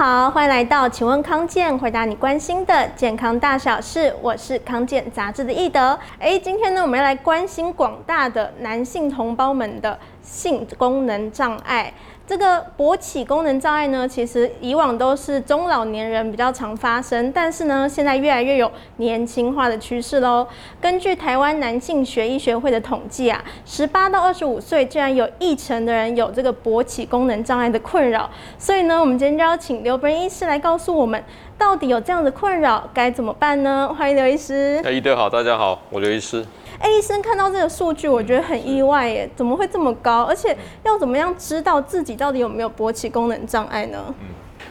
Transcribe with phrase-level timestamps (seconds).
[0.00, 4.16] 好，欢迎来到请问康健，回答你关心的健康大小事。
[4.22, 5.98] 我是康健杂志的易德。
[6.18, 11.92] 哎，今天呢，我们要来关心广大的男性同胞们的性功能障碍。
[12.30, 20.46] 这个勃起功能障碍呢，其实以往都是中老年人比较常发生，但是呢，现在越来越有年轻化的趋势喽。
[20.80, 28.30] 根据台湾男性学医学会的统计啊，十八到二十五岁竟然有一成的人有这个勃起功能障碍的困扰。
[28.56, 31.20] 所以呢，我们今天就要请刘本医师来告诉我们，
[31.58, 33.92] 到底有这样的困扰该怎么办呢？
[33.98, 34.80] 欢迎刘医师。
[34.84, 36.46] 哎，医德好，大家好，我刘医师。
[36.80, 40.22] 哎，医生看到这个数据，我觉得很意外耶，怎么会这么高？
[40.22, 44.02] 而且要怎么样知道自己到底有没有勃起功能障碍呢？
[44.20, 44.26] 嗯，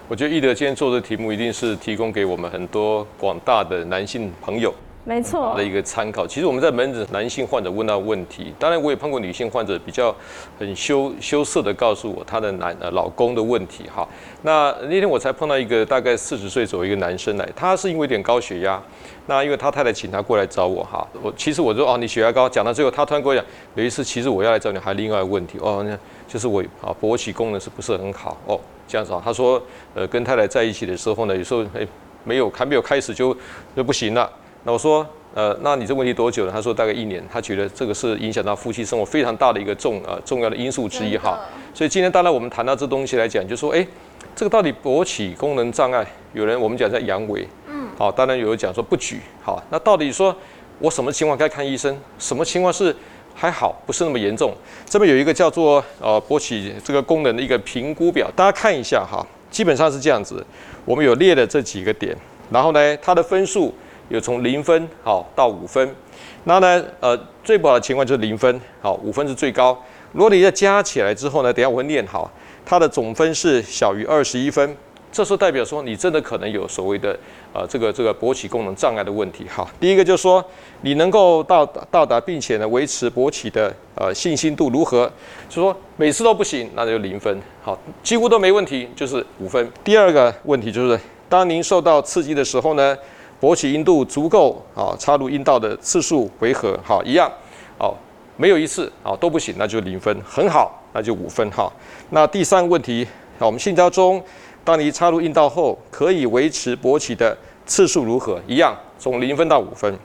[0.08, 4.73] 我觉得易德今天做的题目一定是提供给我们很多广大的男性朋友。
[5.09, 6.27] 没错，的一个参考。
[6.27, 10.16] 其实我们在门诊，男性患者问到问题，当然我也碰过女性患者比较
[10.59, 14.08] 很羞羞涩的告诉我她的男呃老公的问题哈。
[14.44, 18.80] 那那天我才碰到一个大概四十岁左右一个男生来，他是因为有点高血压，
[19.25, 21.08] 那因为他太太请他过来找我哈。
[21.23, 29.20] 我其实我说哦，你血压高，讲到最后他突然跟我讲，有一次其实我要来找你还有另外一个问题哦，那就是我啊勃起功能是不是很好哦这样子啊。
[29.26, 29.59] 他说
[29.95, 31.88] 呃跟太太在一起的时候呢，有时候哎
[32.23, 33.36] 没有还没有开始就
[33.76, 34.31] 就不行了。
[34.63, 36.52] 那我说，呃，那你这问题多久了？
[36.52, 37.23] 他说大概一年。
[37.31, 41.39] 他觉得这个是影响到夫妻生活非常大的一个重呃重要的因素之一哈。
[41.73, 43.87] 所以今天当然我们谈到这东西来讲，就说，哎，
[44.35, 50.35] 这个到底勃起功能障碍，有人我们讲在阳痿，嗯，好，当然有人讲说不举，好，那到底说
[50.80, 51.97] 我什么情况该看医生？
[52.17, 52.93] 什么情况是
[53.33, 54.53] 还好，不是那么严重？
[54.85, 60.45] 这边有一个叫做呃勃起这个功能的一个评估表，大家看一下哈，基本上是这样子，
[60.83, 62.13] 我们有列了这几个点，
[62.52, 63.73] 然后呢，它的分数。
[64.09, 65.95] 有从零分好到五分，
[66.43, 69.79] 那呢，呃，最不好的情况就是零分，好，五分是最高。
[70.11, 72.30] 如果你再加起来之后呢，等下我会念好，
[72.65, 74.75] 它的总分是小于二十一分，
[75.11, 77.15] 这时候代表说你真的可能有所谓的
[77.53, 79.45] 呃这个这个勃起功能障碍的问题。
[79.48, 80.43] 好，第一个就是说
[80.81, 85.11] 你能够到到达并且呢维持勃起的呃信心度如何？
[85.48, 87.39] 就说每次都不行，那就零分。
[87.61, 89.71] 好，几乎都没问题，就是五分。
[89.83, 92.98] 第二个问题就是当您受到刺激的时候呢，
[93.42, 96.77] 勃起阴度足够啊，插入阴道的次数回合？
[96.83, 97.32] 好，一样，
[97.77, 97.95] 哦，
[98.36, 100.14] 没有一次啊都不行，那就零分。
[100.26, 101.72] 很好，那就五分哈。
[102.10, 103.08] 那第三个问题，
[103.38, 104.22] 好，我们性交中，
[104.66, 108.42] 当你插入阴道后，可以维持勃起的次数如何？
[108.45, 109.98] 一样，从零分到五分。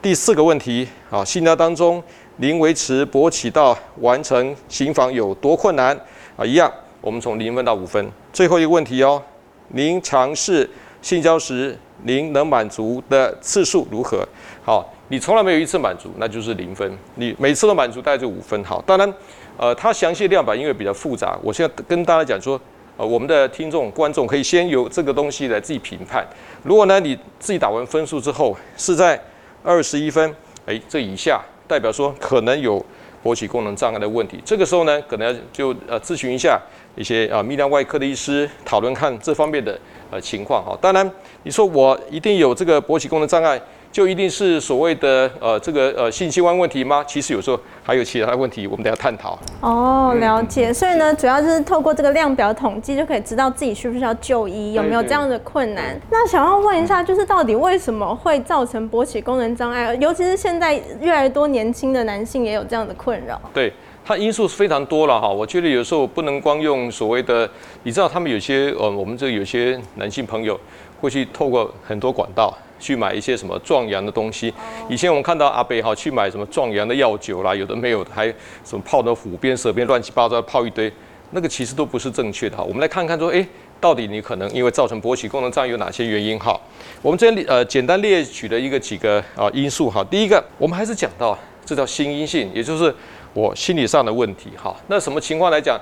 [0.00, 2.00] 第四个问题，啊，性交当中，
[2.36, 5.98] 您维持勃起到完成行房有多困难？
[6.36, 8.08] 啊，一样，我们从零分到五分。
[8.32, 9.20] 最后一个问题哦，
[9.68, 10.70] 您尝试
[11.00, 11.76] 性交时。
[12.04, 14.26] 您能满足的次数如何？
[14.64, 16.98] 好，你从来没有一次满足，那就是零分。
[17.16, 18.62] 你每次都满足，大概就五分。
[18.64, 19.14] 好，当然，
[19.56, 22.60] 呃，它详细量表因为比较复杂，我现在跟大家讲说，
[22.96, 26.26] 呃，我们的听众观众可以先由这个东西来自己评判。
[26.62, 29.20] 如果呢你自己打完分数之后是在
[29.62, 30.34] 二十一分，
[30.66, 32.84] 哎，这以下代表说可能有
[33.22, 34.40] 勃起功能障碍的问题。
[34.44, 36.60] 这个时候呢，可能要就呃咨询一下
[36.96, 39.78] 一些啊泌尿外科的医师，讨论看这方面的。
[40.12, 41.10] 呃，情况哈，当然，
[41.42, 43.58] 你说我一定有这个勃起功能障碍，
[43.92, 47.04] 就一定是所谓的呃这个呃性器官问题吗？
[47.06, 49.38] 其实有时候还有其他的问题，我们等下探讨。
[49.60, 50.72] 哦，了解。
[50.72, 56.00] 所以呢，主要就是透过这个量表统计，就可以知道自己需不需要就医，有没有这样的困难。
[56.10, 59.94] 那想要问一下，就是到底为什么会造成勃起功能障碍？
[59.96, 63.38] 尤其是现在越来越多年轻的男性也有这样的困扰。
[63.52, 63.72] 对。
[64.04, 67.48] 它因素是非常多了哈，我觉得有时候不能光用所谓的，
[67.84, 70.58] 你知道他们有些呃，我们这有些男性朋友
[71.00, 74.52] 会去透过很多管道去买一些什么壮阳的东西。
[74.90, 78.26] 以前我们看到阿伯哈去买什么壮阳的药酒啦，有的没有，还
[78.64, 80.92] 什么泡的虎鞭蛇鞭乱七八糟泡一堆，
[81.30, 82.64] 那个其实都不是正确的哈。
[82.64, 83.46] 我们来看看说，诶，
[83.80, 86.60] 到底你可能因为造成勃起功能障碍有哪些原因哈？
[87.00, 90.04] 我们这里呃简单列举了一个几个啊因素哈。
[90.10, 92.92] 第一个，我们还是讲到这叫心因性，也就是。
[93.34, 95.80] 我心理上的问题，哈，那什么情况来讲，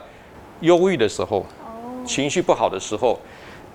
[0.61, 1.45] 忧郁的时候，
[2.07, 3.19] 情绪不好的时候，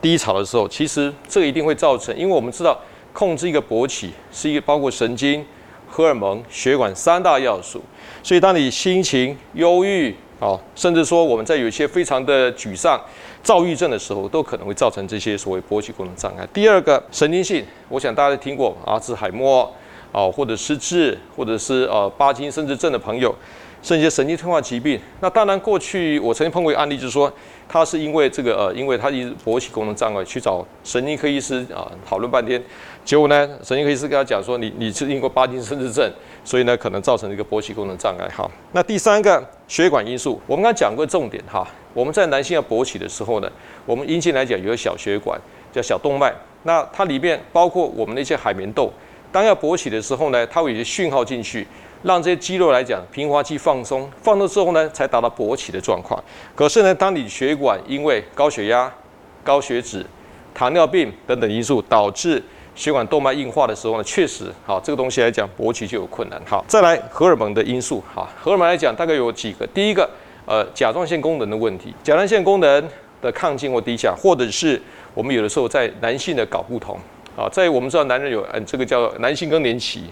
[0.01, 2.79] 低潮的时候，其实这一定会造成，因为我们知道
[3.15, 5.43] 控制一个勃起是一个包括神经、
[5.89, 7.81] 荷尔蒙、血管三大要素，
[8.21, 12.99] 所以当你心情忧郁，啊，甚至说我们在有一些非常的沮丧、
[13.41, 16.45] 躁郁症的时候，都可能会造成这些所谓勃起功能障碍。
[16.53, 19.73] 第二个神经性，我想大家都听过阿兹海默。
[20.11, 23.35] 啊，或者失智，或者是呃巴金森氏症的朋友。
[23.85, 27.31] 甚至神经退化疾病，那当然过去我曾经碰过一个案例，就是说
[27.69, 32.59] 他是因为这个呃，因为他一直勃起功能障碍，去找神经科医师啊讨论半天，
[33.03, 36.11] 结果呢， 神经科医师跟他讲说，你你是因为巴金森氏症，
[36.43, 38.27] 所以呢可能造成一个勃起功能障碍。
[38.35, 43.51] 哈，那第三个血管因素，我们刚才讲过重点哈，我们在男性要勃起的时候呢，
[43.85, 45.39] 我们阴茎来讲有个小血管
[45.71, 46.33] 叫小动脉，
[46.63, 48.91] 那它里面包括我们那些海绵豆，
[49.31, 51.67] 当要勃起的时候呢，它会有些讯号进去。
[52.03, 56.23] 让这些肌肉来讲，平滑肌放松，放松之后呢，才达到勃起的状况。
[56.53, 58.91] 可是呢，当你血管因为高血压、
[59.43, 60.05] 高血脂、
[60.53, 62.41] 糖尿病等等因素导致
[62.75, 66.39] 血管动脉硬化的时候呢，确实，好这个东西来讲，勃起就有困难。
[66.45, 69.65] 好，再来荷尔蒙的因素，好，荷尔蒙来讲大概有几个。
[69.67, 70.07] 第一个，
[70.45, 72.89] 呃，甲状腺功能的问题，甲状腺功能
[73.21, 74.79] 的亢进或低下，或者是
[75.13, 76.99] 我们有的时候在男性的睾不同，
[77.35, 80.03] 啊，在我们知道男人有，嗯，这个叫男性更年期。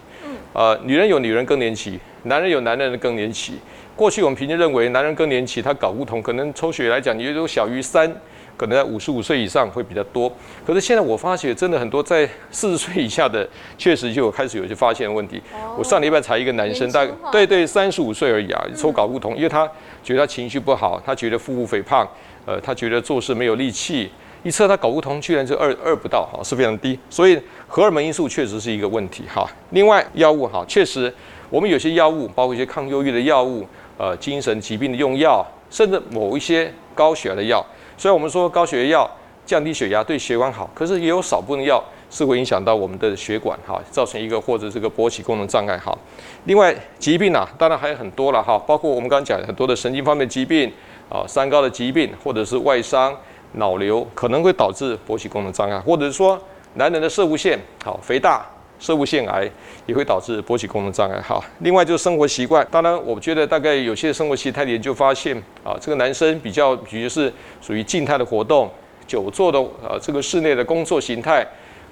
[0.54, 3.56] 呃，女人有女人更年期，男人有男人的更年期。
[3.96, 8.08] 过去我们平均认为，男人更年期他睾固酮可能抽血来讲，也就小于三，
[8.56, 10.32] 可能在五十五岁以上会比较多。
[10.66, 13.48] 可是现在我发现，真的很多在四十 岁以下的，
[13.80, 15.42] 确实就有开始有些发现问题。
[15.54, 19.68] 哦、我上礼拜才一个男生，大概对对三十五岁而已啊，抽睾固酮，因为他
[20.04, 22.08] 觉得他情绪不好，他觉得腹部肥胖，
[22.46, 24.12] 呃，他觉得做事没有力气。
[24.44, 29.50] 一测他睾固酮居然就二二不到，哈，是非常低，所以荷尔蒙因素确实是一个问题，哈。
[29.70, 31.12] 另外药物，哈，确实
[31.50, 33.66] 我们有些药物，包括一些抗忧郁的药物，
[33.98, 37.66] 呃，精神疾病的用药，甚至某一些高血压的药。
[37.98, 39.12] 虽然我们说高血压药
[39.46, 45.98] 降低血压对血管好，可是也有少部分药是会影响到我们的血管，哈，造成一个或者这个勃起功能障碍，哈。
[46.44, 50.70] 另外疾病啊，当然还有很多了，哈，包括我们刚刚讲的很多的神经方面疾病，
[51.08, 53.16] 啊，三高的疾病，或者是外伤。
[53.54, 56.40] 脑瘤可能会导致勃起功能障碍，或者是说
[56.76, 58.46] 男人的摄物腺好肥大，
[58.80, 59.50] 摄物腺癌
[59.86, 61.22] 也会导致勃起功能障碍。
[61.22, 68.70] 好，另外就是生活习惯，当然我觉得大概有些生活习态的研究发现啊，这个男生比较，比如是属于静态的活动，
[69.06, 71.46] 久坐的呃这个室内的工作形态，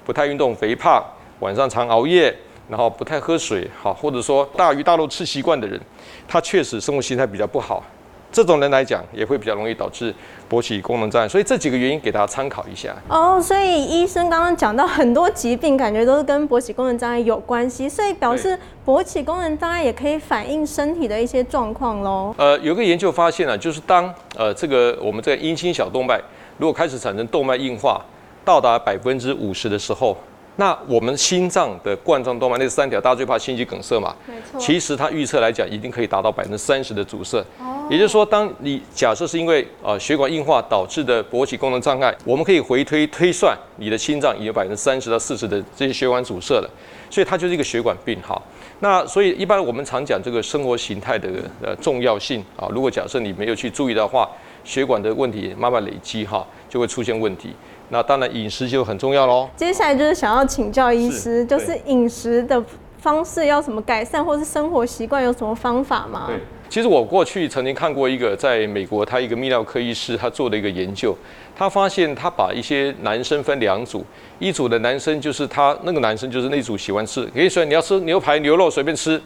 [0.03, 1.03] 不太运动，肥胖，
[1.39, 2.35] 晚上常熬夜，
[2.67, 5.79] 然后不太喝水，好，或者说大鱼大肉吃习惯的人，
[6.27, 7.83] 他确实生活习态比较不好。
[8.31, 10.13] 这种人来讲，也会比较容易导致
[10.49, 12.95] 勃起功能障碍，所以这几个原因给大家参考一下。
[13.09, 22.33] 哦，所以医生刚刚讲到很多疾病，感觉都是跟勃起功能障碍有关系，所以表示勃起功能障碍也可以反映身体的一些状况喽。
[22.37, 26.19] 呃，有个研究发现啊，就是当呃这个我们这个阴茎小动脉
[26.57, 28.01] 如果开始产生动脉硬化，
[28.45, 30.15] 到达百分之五十的时候。
[30.57, 34.13] 那我们心脏的冠状动脉那三条，大家最怕心肌梗塞嘛？
[34.27, 34.59] 没错。
[34.59, 37.39] 其实它预测来讲，一定可以达到百分之三十的阻塞。
[37.59, 37.87] 哦。
[37.89, 46.69] 也就是说，当你假设是因为呃血管硬化导致的勃起功能障碍，我们可以回推推算，你的心脏已经有百分之三十到四十的这些血管阻塞了。
[47.09, 48.39] 所以它就是一个血管病哈。
[48.79, 51.29] 那所以一般我们常讲这个生活形态的
[51.61, 54.29] 呃重要性啊，如果假设你没有去注意的话，
[54.63, 57.53] 血管的问题慢慢累积哈，就会出现问题。
[57.93, 59.49] 那当然，饮食就很重要喽。
[59.57, 62.63] 接下来就是想要请教医师，就是饮食的
[62.97, 66.23] 方式要怎么改善，或是生活习惯有什么方法吗？
[66.27, 66.37] 对，
[66.69, 71.13] 其实我过去曾经看过一个在美国，他一个泌尿科医师他做的一个研究，
[71.53, 74.05] 他发现他把一些男生分两组，
[74.39, 79.21] 一组的男生就是他那个男生就是那组喜欢吃，可以说你要吃牛排、牛肉随便吃，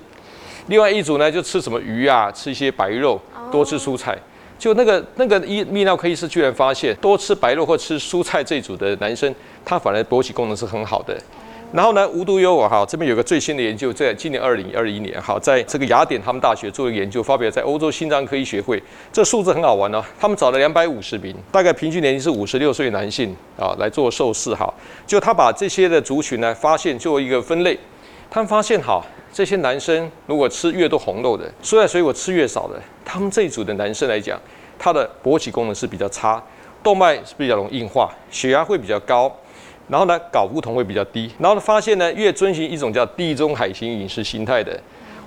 [0.66, 3.22] 另外一组呢就吃什么鱼啊，吃一些白肉，
[3.52, 4.18] 多吃蔬菜。
[4.58, 11.16] 就那个那个医泌尿科医师居然发现，多吃白肉或吃蔬菜这一组的男生，他反而勃起功能是很好的。
[11.74, 18.82] 然后呢，无独有偶哈，这边有个最新的研究，在今年二零二一年哈，在这个雅典他们大学做的研究，发表在欧洲心脏科医学会。
[19.12, 24.72] 这数字很好玩哦，他们找了两百五十名，大概平均年龄是五十六岁男性啊来做受试哈。
[25.06, 27.78] 就他把这些的族群呢，发现做一个分类，
[28.36, 29.02] 他们发现哈。
[29.32, 34.40] 这些男生如果吃越多红肉的，蔬菜水果吃越少的，他们这一组的男生来讲，
[34.78, 36.42] 他的勃起功能是比较差，
[36.82, 39.34] 动脉是比较容易硬化，血压会比较高，
[39.90, 44.78] 然后呢，睾固酮会比较低，然后呢，发现呢，越遵循一种叫地中海型饮食形态的，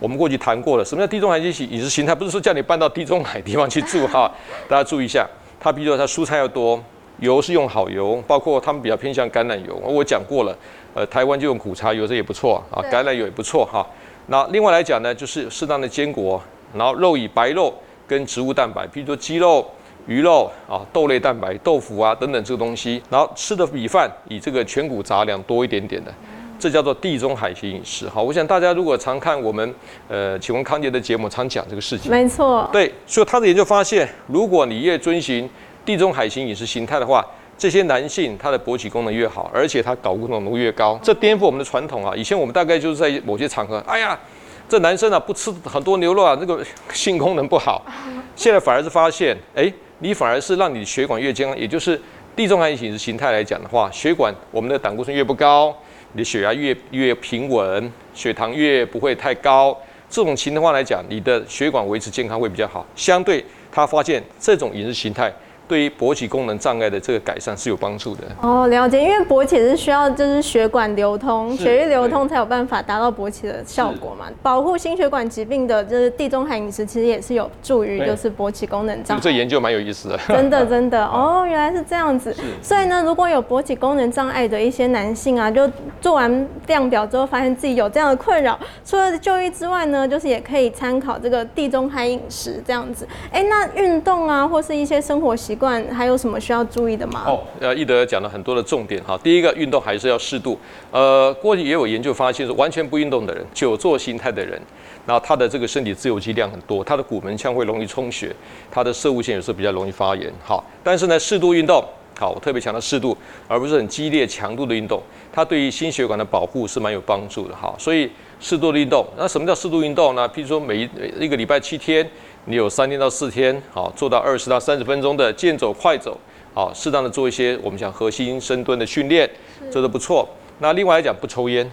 [0.01, 2.15] 我们过去谈过了，什么叫地中海型饮食形态？
[2.15, 4.31] 不是说叫你搬到地中海地方去住哈，
[4.69, 5.27] 大家注意一下，
[5.61, 6.83] 他比如说他蔬菜要多，
[7.21, 10.57] 油是用好油，包括他们比较偏向橄榄油，我讲过了。
[10.95, 13.87] 呃，台湾就用苦茶油，这也不错啊，橄榄油也不错哈。
[14.27, 16.43] 那另外来讲呢，就是适当的坚果，
[16.75, 17.73] 然后肉以白肉
[18.07, 19.65] 跟植物蛋白，比如说鸡肉、
[20.07, 23.01] 鱼肉啊、豆类蛋白、豆腐啊等等这个东西。
[23.11, 26.13] 然后吃的米饭以这个全谷杂粮多一点点的，
[26.59, 28.09] 这叫做地中海型饮食。
[28.09, 29.75] 好，我想大家如果常看我们
[30.09, 32.11] 呃请问康杰的节目，常讲这个事情。
[32.11, 32.69] 没错。
[32.73, 35.49] 对，所以他的研究发现，如果你越遵循
[35.89, 37.27] 地中海型饮食形态的话，
[37.57, 42.13] 这些男性他的勃起功能越好，而且他睾固酮浓度越高，这颠覆我们的传统啊！
[42.15, 44.21] 以前我们大概就是在某些场合，哎呀，
[44.69, 47.83] 这男生啊不吃很多牛肉啊，那个性功能不好。
[48.37, 51.99] 现在反而是发现，哎，你反而是让你血管越健康，也就是
[52.37, 55.75] 地中海饮食形态来讲的话，血管我们的胆固醇越不高，
[56.13, 59.75] 你的血压越越平稳，血糖越不会太高。
[60.11, 62.85] 这种情况来讲，你的血管维持健康会比较好。
[62.95, 63.43] 相对
[63.73, 65.33] 他发现这种饮食形态。
[65.69, 74.27] 对于勃起功能障碍的这个改善是有帮助的哦，了解，因为勃起是需要就是血管流通，血液流通才有办法达到勃起的效果嘛。
[74.43, 79.21] 保护心血管疾病的就是地中海饮食，其实也是有助于就是勃起功能障碍。
[79.21, 82.35] 这研究蛮有意思的， 真的 真的哦，原来是这样子。
[82.63, 85.71] 所以呢，如果有勃起功能障碍的一些男性啊，就
[86.01, 93.07] 做完量表之后发现自己有这样的困扰，除了就医之外呢，就是也可以参考这个地中海饮食这样子。
[93.31, 95.85] 哎，那运动啊，或是一些生活习惯。
[95.93, 97.25] 还有什么需要注意的吗？
[97.27, 99.19] 哦，呃，易德讲了很多的重点哈。
[99.23, 100.59] 第一个，运动还是要适度。
[100.91, 104.59] 呃，过去也有研究发现，说完全不运动的人，久坐形态的人，
[105.07, 108.35] 那他的这个身体自由基量很多，他的骨盆腔会容易充血，
[108.71, 110.33] 他的摄护腺有时候比较容易发炎。
[110.43, 111.85] 好，但是呢，适度运动，
[112.19, 113.17] 好，我特别强调适度，
[113.49, 117.75] 而不是很激烈强度的运动，它对于心血管的保护是蛮有帮助的哈。
[117.79, 120.29] 所以适度的运动，那什么叫适度运动呢？
[120.29, 120.89] 譬如说每一
[121.19, 122.09] 一个礼拜七天。
[122.49, 126.19] 你有三天到四天，好，做到二十到三十分钟的健走、快走，
[126.55, 129.29] 好，适当的做一些我们讲核心深蹲的训练，
[129.71, 130.27] 做得不错。
[130.61, 131.71] 那另外来讲，不抽烟，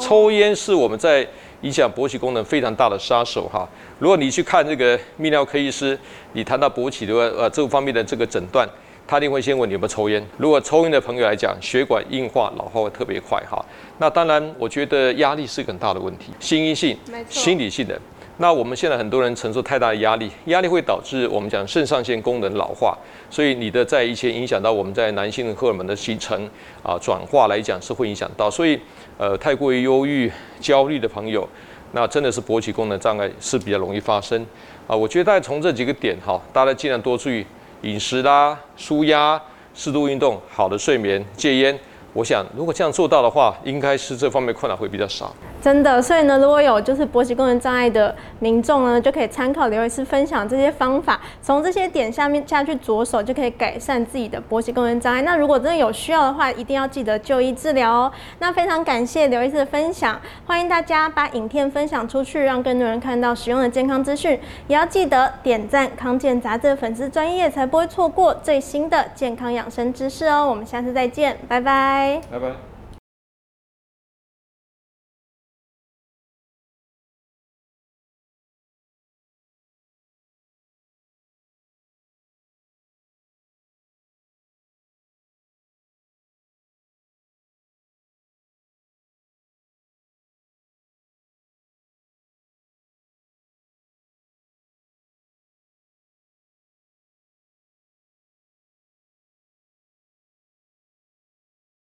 [0.00, 1.24] 抽烟是我们在
[1.60, 3.68] 影响勃起功能非常大的杀手哈。
[4.00, 5.96] 如果你去看这个泌尿科医师，
[6.32, 8.68] 你谈到勃起的呃这方面的这个诊断，
[9.06, 10.20] 他一定会先问你有没有抽烟。
[10.38, 13.64] 如果抽烟的朋友来讲，血管硬化、老化会特别快哈。
[13.98, 17.96] 那当然，我觉得压力是个很大的问题，心因性、心理性的。
[18.38, 22.96] 那我们现在很多人承受太大的压力，压力会导致我们讲肾上腺功能老化，
[23.30, 26.46] 所以你的在一些影响到我们在男性的荷尔蒙的形成
[26.82, 28.78] 啊转化来讲是会影响到，所以
[29.16, 31.48] 呃太过于忧郁、焦虑的朋友，
[31.92, 34.44] 那真的是勃起功能障碍是比较容易发生
[34.86, 34.94] 啊。
[34.94, 37.46] 我觉得大家从这几个点哈，大家尽量多注意
[37.82, 39.40] 饮食啦、舒压、
[39.74, 41.78] 适度运动、好的睡眠、戒烟。
[42.16, 45.34] 我想，如果这样做到的话，应该是这方面困难会比较少。
[45.60, 55.20] 真的，所以呢，如果有就是勃起功能障碍的民众呢，就可以参考刘医师分享这些方法，从这些点下面下去着手，就可以改善自己的勃起功能障碍。
[55.20, 58.12] 那如果真的有需要的话，一定要记得就医治疗哦。
[58.38, 64.40] 那非常感谢刘医师的分享，欢迎大家把影片分享出去，让更多人看到实用的健康资讯。
[64.68, 70.46] 也要记得点赞康健杂志粉丝专页，才不会错过最新的健康养生知识哦。
[70.48, 72.38] 我们下次再见，拜拜拜。
[72.38, 72.65] 拜。